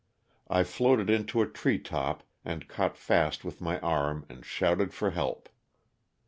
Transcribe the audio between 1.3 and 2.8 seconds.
a tree top and